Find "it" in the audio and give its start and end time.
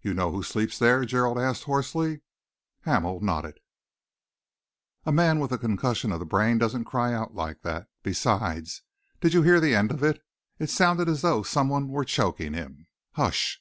10.04-10.22, 10.60-10.70